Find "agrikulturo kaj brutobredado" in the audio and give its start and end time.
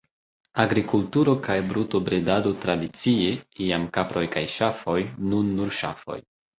0.61-2.55